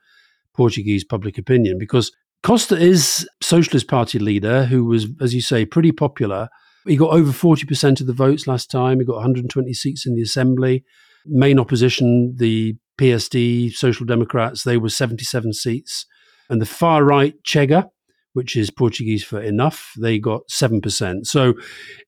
[0.55, 1.79] Portuguese public opinion.
[1.79, 6.51] Because Costa is Socialist Party leader who was, as you say, pretty popular.
[6.87, 8.99] He got over 40% of the votes last time.
[8.99, 10.85] He got 120 seats in the assembly.
[11.25, 16.05] Main opposition, the PSD, Social Democrats, they were 77 seats
[16.49, 17.89] and the far right Chega,
[18.33, 21.27] which is Portuguese for enough, they got 7%.
[21.27, 21.55] So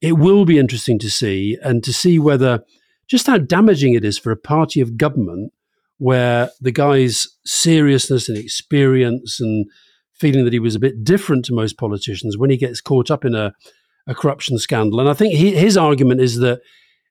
[0.00, 2.62] it will be interesting to see and to see whether
[3.08, 5.52] just how damaging it is for a party of government
[5.98, 9.66] where the guy's seriousness and experience and
[10.12, 13.24] feeling that he was a bit different to most politicians when he gets caught up
[13.24, 13.54] in a,
[14.06, 15.00] a corruption scandal.
[15.00, 16.60] And I think he, his argument is that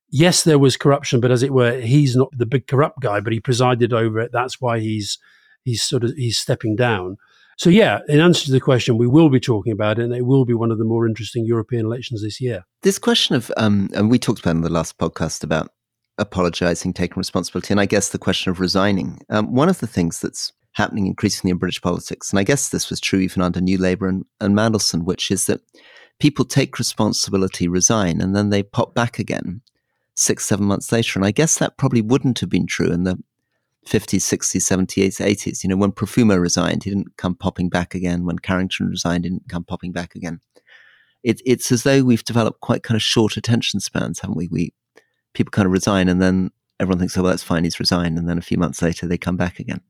[0.10, 3.34] yes, there was corruption, but as it were, he's not the big corrupt guy, but
[3.34, 4.32] he presided over it.
[4.32, 5.18] That's why he's
[5.66, 7.18] he's sort of he's stepping down.
[7.58, 10.26] So yeah, in answer to the question, we will be talking about it, and it
[10.26, 12.64] will be one of the more interesting European elections this year.
[12.84, 15.72] This question of, um, and we talked about in the last podcast about
[16.18, 19.20] apologizing, taking responsibility, and I guess the question of resigning.
[19.30, 22.90] Um, one of the things that's happening increasingly in British politics, and I guess this
[22.90, 25.62] was true even under New Labour and, and Mandelson, which is that
[26.20, 29.62] people take responsibility, resign, and then they pop back again
[30.16, 31.20] six, seven months later.
[31.20, 33.18] And I guess that probably wouldn't have been true in the
[33.86, 35.64] 50s, 60s, 70s, 80s.
[35.64, 38.26] You know, when Profumo resigned, he didn't come popping back again.
[38.26, 40.40] When Carrington resigned, he didn't come popping back again.
[41.24, 44.48] It, it's as though we've developed quite kind of short attention spans, haven't we?
[44.48, 44.74] We
[45.34, 48.30] people kind of resign, and then everyone thinks, "Oh, well, that's fine, he's resigned," and
[48.30, 49.82] then a few months later, they come back again.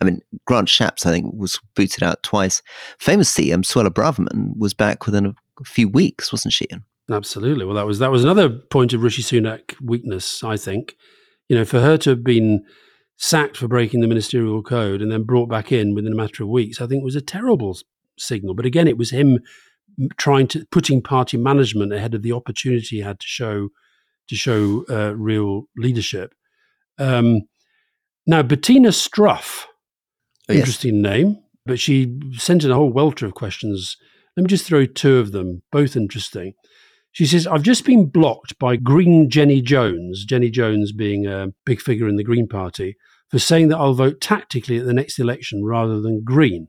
[0.00, 2.62] I mean, Grant Shapps, I think, was booted out twice.
[2.98, 6.66] Famously, Suella Braverman was back within a few weeks, wasn't she?
[7.10, 7.64] Absolutely.
[7.64, 10.96] Well, that was that was another point of Rishi Sunak weakness, I think.
[11.48, 12.64] You know, for her to have been
[13.22, 16.48] sacked for breaking the ministerial code and then brought back in within a matter of
[16.48, 17.76] weeks, I think was a terrible
[18.18, 18.54] signal.
[18.54, 19.40] But again, it was him
[20.16, 23.68] trying to putting party management ahead of the opportunity he had to show
[24.28, 26.32] to show uh, real leadership.
[26.98, 27.42] Um,
[28.26, 29.64] now, Bettina Struff,
[30.48, 33.96] oh, interesting name, but she sent in a whole welter of questions.
[34.36, 36.54] Let me just throw two of them, both interesting.
[37.12, 41.80] She says, I've just been blocked by Green Jenny Jones, Jenny Jones being a big
[41.80, 42.96] figure in the Green Party,
[43.30, 46.68] for saying that I'll vote tactically at the next election rather than Green.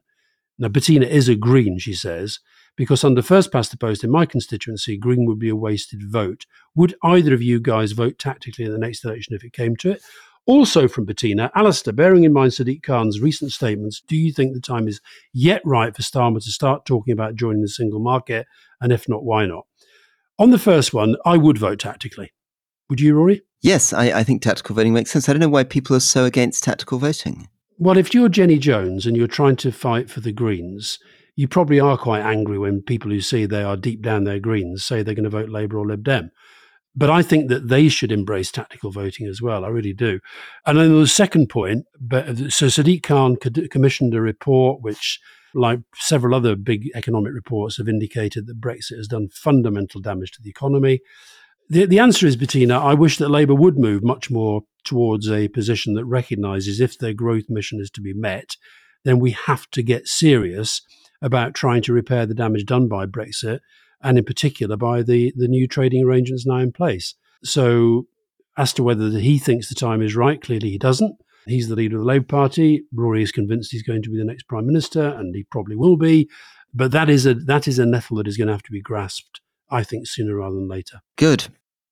[0.60, 2.40] Now, Bettina is a Green, she says,
[2.76, 6.46] because under first past the post in my constituency, Green would be a wasted vote.
[6.76, 9.92] Would either of you guys vote tactically in the next election if it came to
[9.92, 10.04] it?
[10.48, 14.62] Also from Bettina, Alastair, bearing in mind Sadiq Khan's recent statements, do you think the
[14.62, 15.00] time is
[15.34, 18.48] yet right for Starmer to start talking about joining the single market?
[18.80, 19.66] And if not, why not?
[20.40, 22.32] On the first one, I would vote tactically.
[22.92, 23.42] Would you, Rory?
[23.62, 25.30] Yes, I, I, think tactical voting makes sense.
[25.30, 27.48] I don't know why people are so against tactical voting.
[27.78, 31.00] Well, if you're Jenny Jones and you're trying to fight for the Greens,
[31.38, 34.84] you probably are quite angry when people who see they are deep down their Greens
[34.84, 36.32] say they're going to vote Labour or Lib Dem.
[36.94, 39.64] but I think that they should embrace tactical voting as well.
[39.64, 40.20] I really do.
[40.66, 45.22] And then the second point, but so Sadiq Khan commissioned a report which,
[45.56, 50.42] like several other big economic reports, have indicated that Brexit has done fundamental damage to
[50.42, 51.00] the economy.
[51.70, 55.48] The, the answer is, Bettina, I wish that Labour would move much more towards a
[55.50, 58.58] position that recognises if their growth mission is to be met,
[59.06, 60.82] then we have to get serious
[61.22, 63.60] about trying to repair the damage done by Brexit
[64.02, 67.16] and in particular by the, the new trading arrangements now in place.
[67.44, 68.08] So,
[68.58, 71.16] as to whether he thinks the time is right, clearly he doesn't.
[71.46, 72.84] He's the leader of the Labour Party.
[72.94, 75.98] Rory is convinced he's going to be the next prime minister, and he probably will
[75.98, 76.30] be.
[76.74, 78.82] But that is a that is a nettle that is going to have to be
[78.82, 79.41] grasped,
[79.72, 81.02] I think, sooner rather than later.
[81.16, 81.48] Good.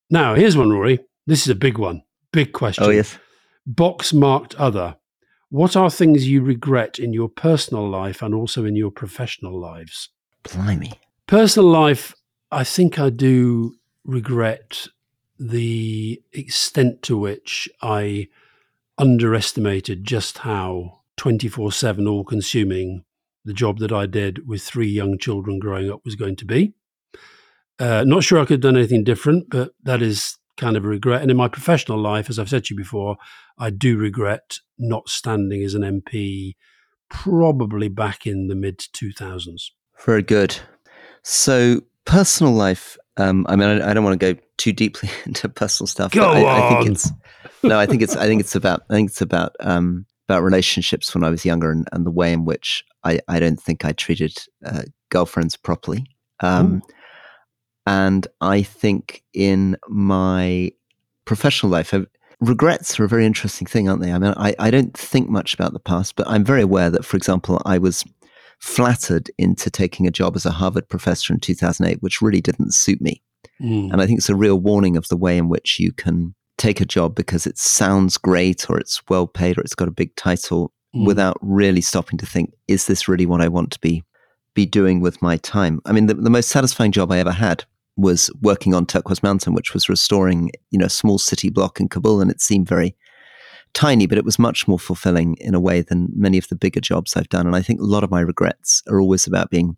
[0.10, 1.00] Now, here's one, Rory.
[1.26, 2.04] This is a big one.
[2.32, 2.84] Big question.
[2.84, 3.18] Oh yes.
[3.66, 4.98] Box marked other.
[5.50, 10.10] What are things you regret in your personal life and also in your professional lives?
[10.44, 10.94] Blimey.
[11.28, 12.14] Personal life,
[12.52, 14.88] I think I do regret
[15.40, 18.28] the extent to which I
[18.98, 23.06] underestimated just how 24 7 all consuming
[23.46, 26.74] the job that I did with three young children growing up was going to be.
[27.80, 30.88] Uh, not sure I could have done anything different, but that is kind of a
[30.88, 31.22] regret.
[31.22, 33.18] And in my professional life, as I've said to you before,
[33.58, 36.56] I do regret not standing as an MP
[37.10, 39.72] probably back in the mid 2000s.
[40.06, 40.58] Very good.
[41.24, 42.98] So personal life.
[43.18, 46.12] Um, I mean, I, I, don't want to go too deeply into personal stuff.
[46.12, 46.62] Go I, on.
[46.62, 47.12] I think it's
[47.64, 47.78] no.
[47.78, 48.16] I think it's.
[48.16, 48.84] I think it's about.
[48.90, 52.32] I think it's about um, about relationships when I was younger and, and the way
[52.32, 56.06] in which I, I don't think I treated uh, girlfriends properly.
[56.42, 56.82] Um,
[57.86, 60.72] and I think in my
[61.26, 62.08] professional life, I've,
[62.40, 64.12] regrets are a very interesting thing, aren't they?
[64.12, 67.06] I mean, I, I don't think much about the past, but I'm very aware that,
[67.06, 68.04] for example, I was
[68.60, 73.02] flattered into taking a job as a Harvard professor in 2008, which really didn't suit
[73.02, 73.22] me.
[73.62, 73.92] Mm.
[73.92, 76.82] And I think it's a real warning of the way in which you can take
[76.82, 80.14] a job because it sounds great or it's well paid or it's got a big
[80.16, 81.06] title mm.
[81.06, 84.04] without really stopping to think, is this really what I want to be
[84.54, 85.82] be doing with my time?
[85.86, 87.66] I mean, the, the most satisfying job I ever had
[87.98, 91.90] was working on Turquoise Mountain, which was restoring, you know, a small city block in
[91.90, 92.96] Kabul, and it seemed very
[93.74, 96.80] tiny, but it was much more fulfilling in a way than many of the bigger
[96.80, 97.46] jobs I've done.
[97.46, 99.78] And I think a lot of my regrets are always about being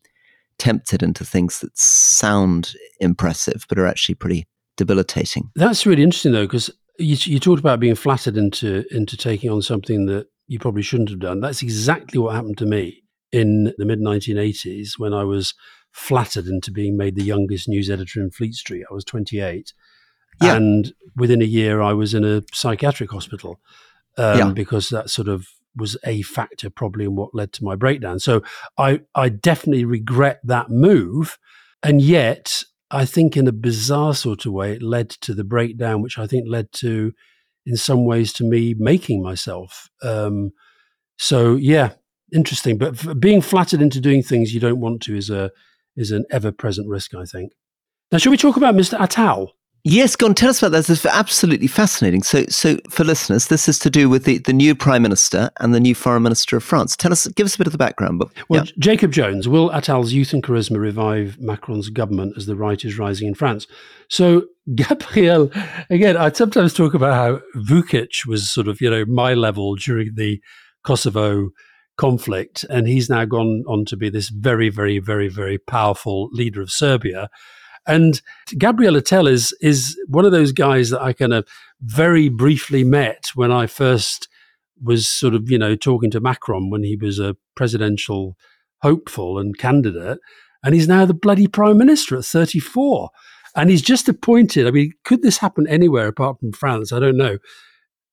[0.58, 5.50] tempted into things that sound impressive, but are actually pretty debilitating.
[5.56, 9.62] That's really interesting, though, because you, you talked about being flattered into into taking on
[9.62, 11.40] something that you probably shouldn't have done.
[11.40, 13.01] That's exactly what happened to me
[13.32, 15.54] in the mid 1980s when I was
[15.92, 18.86] flattered into being made the youngest news editor in Fleet Street.
[18.90, 19.74] I was 28.
[20.42, 20.56] Yeah.
[20.56, 23.60] And within a year, I was in a psychiatric hospital
[24.18, 24.52] um, yeah.
[24.52, 28.20] because that sort of was a factor probably in what led to my breakdown.
[28.20, 28.42] So
[28.78, 31.38] I, I definitely regret that move.
[31.84, 36.02] And yet, I think in a bizarre sort of way, it led to the breakdown,
[36.02, 37.14] which I think led to,
[37.66, 39.90] in some ways, to me making myself.
[40.04, 40.52] Um,
[41.18, 41.92] so, yeah,
[42.34, 42.78] interesting.
[42.78, 45.52] But being flattered into doing things you don't want to is a
[45.96, 47.52] is an ever present risk, I think.
[48.12, 48.98] Now, shall we talk about Mr.
[48.98, 49.50] Attal?
[49.84, 50.36] Yes, go on.
[50.36, 50.86] Tell us about that.
[50.86, 52.22] This is absolutely fascinating.
[52.22, 55.74] So, so for listeners, this is to do with the, the new prime minister and
[55.74, 56.96] the new foreign minister of France.
[56.96, 58.20] Tell us, give us a bit of the background.
[58.20, 58.72] But well, yeah.
[58.78, 63.28] Jacob Jones will Attal's youth and charisma revive Macron's government as the right is rising
[63.28, 63.66] in France.
[64.08, 64.44] So,
[64.76, 65.52] Gabriel,
[65.90, 70.14] again, I sometimes talk about how Vučić was sort of you know my level during
[70.14, 70.40] the
[70.84, 71.50] Kosovo
[72.02, 76.60] conflict, and he's now gone on to be this very, very, very, very powerful leader
[76.60, 77.30] of Serbia.
[77.86, 78.20] And
[78.58, 81.48] Gabriel Attal is is one of those guys that I kind of
[81.80, 84.28] very briefly met when I first
[84.82, 88.36] was sort of you know talking to Macron when he was a presidential
[88.82, 90.18] hopeful and candidate,
[90.64, 93.12] and he's now the bloody prime minister at 34,
[93.56, 94.66] and he's just appointed.
[94.66, 96.92] I mean, could this happen anywhere apart from France?
[96.92, 97.38] I don't know.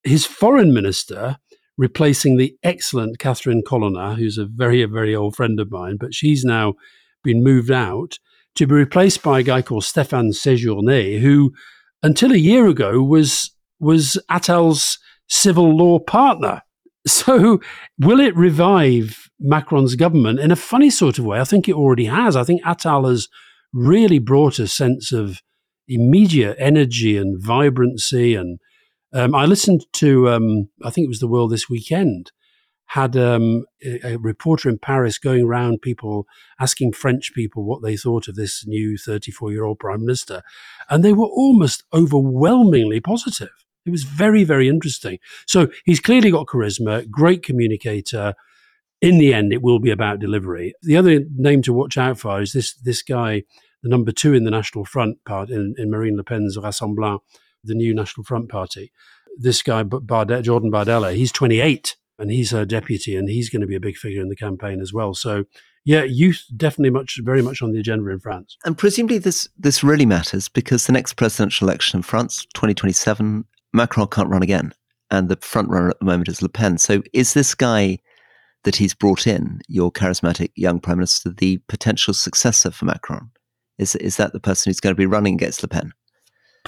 [0.05, 1.39] His foreign minister
[1.79, 6.45] replacing the excellent Catherine Colonna, who's a very, very old friend of mine, but she's
[6.45, 6.75] now
[7.23, 8.19] been moved out
[8.57, 11.53] to be replaced by a guy called Stéphane Séjourné, who
[12.03, 16.63] until a year ago was was Attal's civil law partner.
[17.07, 17.61] So,
[17.99, 21.41] will it revive Macron's government in a funny sort of way?
[21.41, 22.37] I think it already has.
[22.37, 23.29] I think Attal has
[23.73, 25.41] really brought a sense of
[25.87, 28.59] immediate energy and vibrancy and
[29.13, 32.33] um, I listened to, um, I think it was The World This Weekend,
[32.89, 36.27] had um, a, a, reporter in Paris going around people
[36.59, 40.43] asking French people what they thought of this new 34 year old prime minister.
[40.89, 43.51] And they were almost overwhelmingly positive.
[43.85, 45.19] It was very, very interesting.
[45.47, 48.35] So he's clearly got charisma, great communicator.
[49.01, 50.75] In the end, it will be about delivery.
[50.83, 53.45] The other name to watch out for is this this guy
[53.83, 57.21] the number two in the National Front part in, in Marine Le Pen's Rassemblement,
[57.65, 58.93] the new National Front Party.
[59.37, 63.67] This guy, Bardella, Jordan Bardella, he's 28 and he's her deputy, and he's going to
[63.67, 65.15] be a big figure in the campaign as well.
[65.15, 65.45] So,
[65.85, 68.57] yeah, youth definitely much, very much on the agenda in France.
[68.65, 74.09] And presumably, this this really matters because the next presidential election in France, 2027, Macron
[74.09, 74.75] can't run again,
[75.11, 76.79] and the front runner at the moment is Le Pen.
[76.79, 77.99] So, is this guy
[78.65, 83.31] that he's brought in, your charismatic young prime minister, the potential successor for Macron?
[83.79, 85.93] Is is that the person who's going to be running against Le Pen?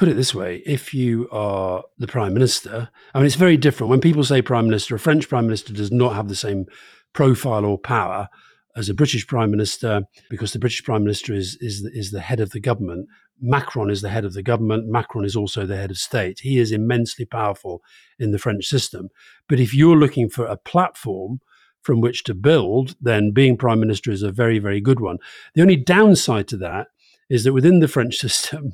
[0.01, 3.91] Put it this way if you are the prime minister, I mean, it's very different.
[3.91, 6.65] When people say prime minister, a French prime minister does not have the same
[7.13, 8.31] profile or power
[8.75, 12.41] as a British prime minister because the British prime minister is, is, is the head
[12.41, 13.09] of the government.
[13.43, 14.89] Macron is the head of the government.
[14.89, 16.41] Macron is also the head of state.
[16.41, 17.83] He is immensely powerful
[18.19, 19.11] in the French system.
[19.51, 21.41] But if you're looking for a platform,
[21.83, 25.19] from which to build, then being prime minister is a very, very good one.
[25.55, 26.87] The only downside to that
[27.29, 28.73] is that within the French system,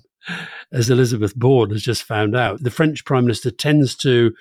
[0.72, 4.32] as Élisabeth Borne has just found out, the French prime minister tends to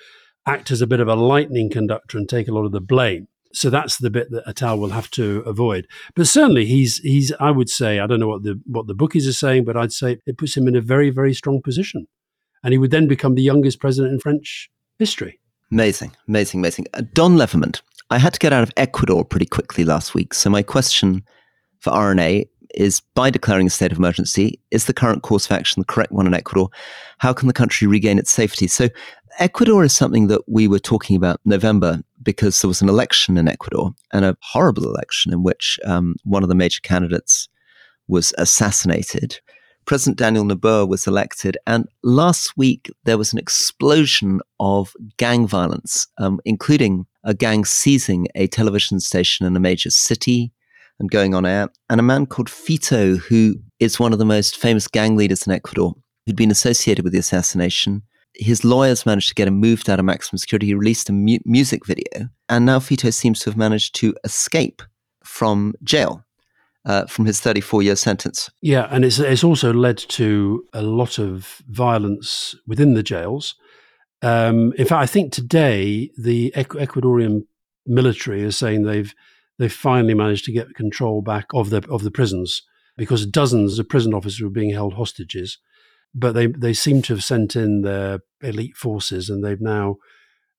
[0.46, 3.28] act as a bit of a lightning conductor and take a lot of the blame.
[3.52, 5.86] So that's the bit that Attal will have to avoid.
[6.14, 7.32] But certainly, he's he's.
[7.40, 9.92] I would say I don't know what the what the bookies are saying, but I'd
[9.92, 12.06] say it puts him in a very very strong position,
[12.62, 14.68] and he would then become the youngest president in French
[14.98, 15.40] history.
[15.72, 16.86] Amazing, amazing, amazing.
[16.92, 17.80] Uh, Don Leverman.
[18.08, 21.24] I had to get out of Ecuador pretty quickly last week, so my question
[21.80, 25.80] for RNA is by declaring a state of emergency, is the current course of action
[25.80, 26.68] the correct one in Ecuador?
[27.18, 28.66] How can the country regain its safety?
[28.66, 28.88] So,
[29.38, 33.48] Ecuador is something that we were talking about November because there was an election in
[33.48, 37.48] Ecuador and a horrible election in which um, one of the major candidates
[38.08, 39.38] was assassinated.
[39.84, 46.08] President Daniel Noboa was elected, and last week there was an explosion of gang violence,
[46.18, 50.52] um, including a gang seizing a television station in a major city,
[50.98, 54.56] and going on air, and a man called Fito, who is one of the most
[54.56, 58.02] famous gang leaders in Ecuador, who'd been associated with the assassination.
[58.34, 60.66] His lawyers managed to get him moved out of maximum security.
[60.66, 64.82] He released a mu- music video, and now Fito seems to have managed to escape
[65.24, 66.22] from jail.
[66.84, 68.48] Uh, from his 34 year sentence.
[68.62, 73.56] Yeah, and it's, it's also led to a lot of violence within the jails.
[74.22, 77.42] Um, in fact, I think today the Ecuadorian
[77.86, 79.12] military is saying they've
[79.58, 82.62] they finally managed to get control back of the of the prisons
[82.96, 85.58] because dozens of prison officers were being held hostages.
[86.14, 89.96] But they they seem to have sent in their elite forces, and they've now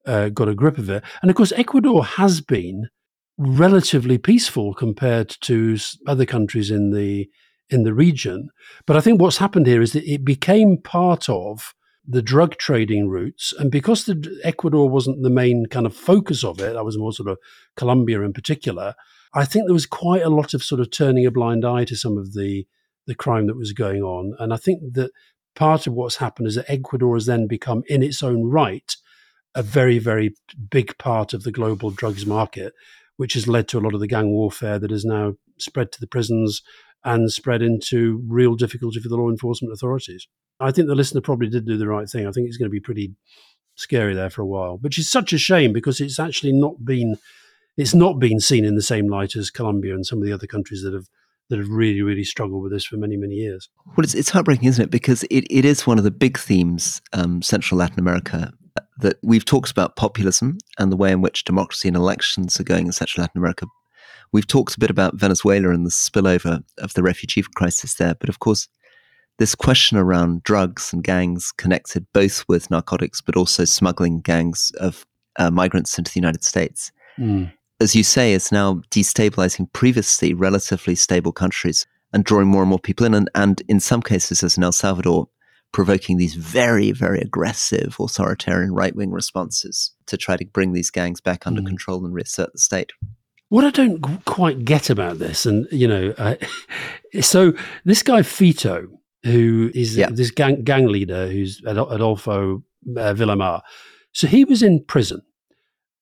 [0.06, 1.04] uh, got a grip of it.
[1.22, 2.90] And of course, Ecuador has been
[3.38, 7.30] relatively peaceful compared to other countries in the
[7.70, 8.50] in the region.
[8.86, 11.74] But I think what's happened here is that it became part of
[12.08, 13.54] the drug trading routes.
[13.60, 17.12] And because the, Ecuador wasn't the main kind of focus of it, that was more
[17.12, 17.38] sort of
[17.76, 18.96] Colombia in particular,
[19.34, 21.96] I think there was quite a lot of sort of turning a blind eye to
[21.98, 22.66] some of the,
[23.06, 24.34] the crime that was going on.
[24.40, 25.12] And I think that
[25.54, 28.96] part of what's happened is that Ecuador has then become, in its own right,
[29.54, 30.34] a very, very
[30.70, 32.74] big part of the global drugs market,
[33.18, 36.00] which has led to a lot of the gang warfare that has now spread to
[36.00, 36.62] the prisons
[37.04, 40.28] and spread into real difficulty for the law enforcement authorities.
[40.60, 42.28] I think the listener probably did do the right thing.
[42.28, 43.14] I think it's going to be pretty
[43.76, 47.18] scary there for a while, which is such a shame because it's actually not been
[47.78, 50.48] it's not been seen in the same light as Colombia and some of the other
[50.48, 51.08] countries that have
[51.50, 53.70] that have really really struggled with this for many many years.
[53.96, 54.92] Well, it's it's heartbreaking, isn't it?
[54.92, 58.52] Because it, it is one of the big themes um, Central Latin America
[59.00, 62.88] that we've talked about populism and the way in which democracy and elections are going
[62.88, 63.68] in Central Latin America.
[64.34, 68.30] We've talked a bit about Venezuela and the spillover of the refugee crisis there, but
[68.30, 68.68] of course,
[69.38, 75.06] this question around drugs and gangs connected both with narcotics but also smuggling gangs of
[75.38, 77.52] uh, migrants into the United States, mm.
[77.80, 82.80] as you say, is now destabilizing previously relatively stable countries and drawing more and more
[82.80, 85.28] people in, and, and in some cases, as in El Salvador,
[85.72, 91.22] provoking these very, very aggressive authoritarian right wing responses to try to bring these gangs
[91.22, 91.68] back under mm.
[91.68, 92.92] control and reassert the state.
[93.50, 96.36] What I don't quite get about this, and you know, uh,
[97.22, 97.54] so
[97.86, 98.88] this guy Fito,
[99.24, 100.10] who is yeah.
[100.12, 103.62] this gang, gang leader who's Adolfo uh, Villamar.
[104.14, 105.22] So he was in prison,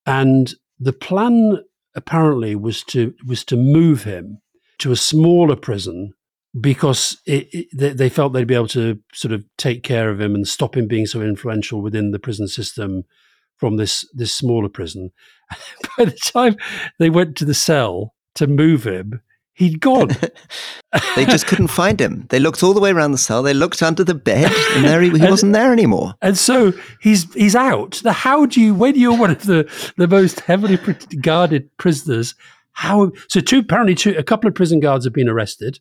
[0.06, 1.60] and the plan
[1.96, 4.42] apparently was to was to move him
[4.80, 6.14] to a smaller prison
[6.60, 10.36] because it, it, they felt they'd be able to sort of take care of him
[10.36, 13.04] and stop him being so influential within the prison system
[13.58, 15.12] from this this smaller prison.
[15.98, 16.56] By the time
[17.00, 19.22] they went to the cell to move him,
[19.56, 20.10] He'd gone.
[21.16, 22.26] they just couldn't find him.
[22.30, 23.42] They looked all the way around the cell.
[23.42, 26.14] They looked under the bed, and there he, he and, wasn't there anymore.
[26.22, 28.02] And so he's he's out.
[28.04, 30.78] Now, how do you, when you're one of the, the most heavily
[31.22, 32.36] guarded prisoners,
[32.74, 33.12] how?
[33.30, 35.80] So two apparently two, a couple of prison guards have been arrested,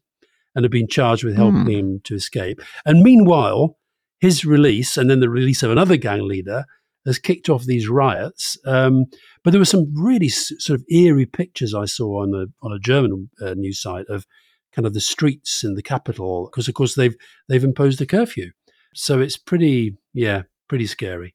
[0.54, 1.78] and have been charged with helping mm.
[1.78, 2.60] him to escape.
[2.84, 3.76] And meanwhile,
[4.20, 6.64] his release and then the release of another gang leader
[7.06, 8.56] has kicked off these riots.
[8.66, 9.06] Um,
[9.42, 12.72] but there were some really s- sort of eerie pictures I saw on a on
[12.72, 14.26] a German uh, news site of
[14.74, 17.16] kind of the streets in the capital because, of course, they've
[17.48, 18.50] they've imposed a curfew.
[18.94, 21.34] So it's pretty, yeah, pretty scary.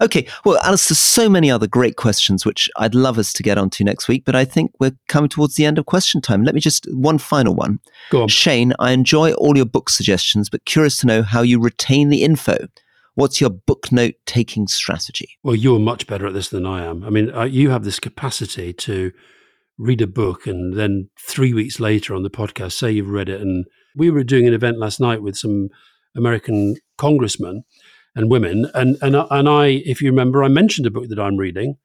[0.00, 3.58] Okay, well, Alice, there's so many other great questions which I'd love us to get
[3.58, 6.42] onto next week, but I think we're coming towards the end of question time.
[6.42, 7.78] Let me just one final one.
[8.10, 8.28] Go on.
[8.28, 12.22] Shane, I enjoy all your book suggestions, but curious to know how you retain the
[12.22, 12.66] info.
[13.18, 15.38] What's your book note taking strategy?
[15.42, 17.02] Well, you're much better at this than I am.
[17.02, 19.10] I mean, you have this capacity to
[19.76, 23.40] read a book and then three weeks later on the podcast say you've read it.
[23.40, 23.66] And
[23.96, 25.70] we were doing an event last night with some
[26.16, 27.64] American congressmen
[28.14, 28.70] and women.
[28.72, 31.76] And and and I, if you remember, I mentioned a book that I'm reading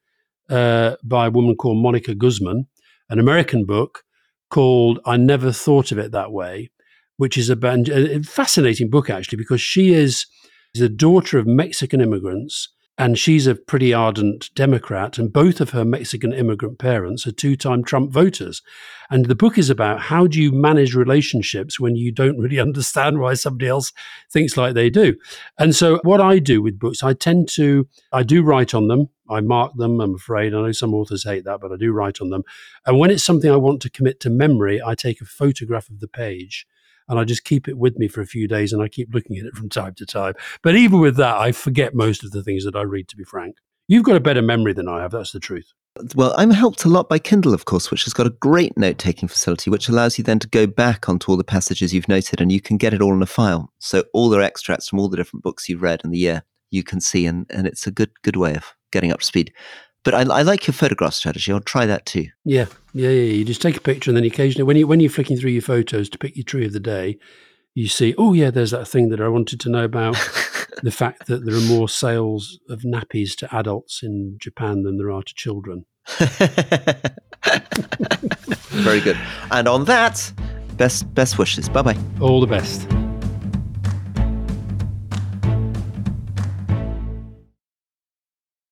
[0.52, 2.68] uh, by a woman called Monica Guzman,
[3.10, 4.04] an American book
[4.52, 6.70] called "I Never Thought of It That Way,"
[7.18, 10.28] which is a fascinating book actually because she is
[10.74, 15.84] the daughter of Mexican immigrants and she's a pretty ardent Democrat, and both of her
[15.84, 18.62] Mexican immigrant parents are two time Trump voters.
[19.10, 23.20] And the book is about how do you manage relationships when you don't really understand
[23.20, 23.92] why somebody else
[24.32, 25.16] thinks like they do.
[25.58, 29.10] And so, what I do with books, I tend to, I do write on them.
[29.28, 30.54] I mark them, I'm afraid.
[30.54, 32.44] I know some authors hate that, but I do write on them.
[32.86, 36.00] And when it's something I want to commit to memory, I take a photograph of
[36.00, 36.68] the page
[37.08, 39.38] and I just keep it with me for a few days and I keep looking
[39.38, 40.34] at it from time to time.
[40.62, 43.24] But even with that, I forget most of the things that I read, to be
[43.24, 43.56] frank.
[43.88, 45.74] You've got a better memory than I have, that's the truth.
[46.16, 48.98] Well, I'm helped a lot by Kindle, of course, which has got a great note
[48.98, 52.42] taking facility, which allows you then to go back onto all the passages you've noted
[52.42, 53.72] and you can get it all in a file.
[53.80, 56.84] So, all the extracts from all the different books you've read in the year you
[56.84, 59.54] can see, and, and it's a good good way of getting up to speed.
[60.04, 61.52] But I, I, like your photograph strategy.
[61.52, 62.28] I'll try that too.
[62.44, 63.34] Yeah, yeah, yeah.
[63.34, 65.62] You just take a picture, and then occasionally, when you when you're flicking through your
[65.62, 67.18] photos to pick your tree of the day,
[67.74, 70.16] you see, oh yeah, there's that thing that I wanted to know about.
[70.84, 75.12] the fact that there are more sales of nappies to adults in Japan than there
[75.12, 75.86] are to children.
[78.70, 79.18] Very good.
[79.52, 80.32] And on that,
[80.76, 81.70] best best wishes.
[81.70, 81.98] Bye bye.
[82.20, 82.88] All the best.